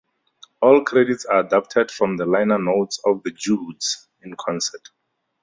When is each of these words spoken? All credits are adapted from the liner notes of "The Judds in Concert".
All 0.63 0.83
credits 0.83 1.25
are 1.25 1.41
adapted 1.41 1.91
from 1.91 2.17
the 2.17 2.25
liner 2.25 2.57
notes 2.57 2.99
of 3.05 3.21
"The 3.21 3.29
Judds 3.29 4.07
in 4.23 4.35
Concert". 4.35 4.89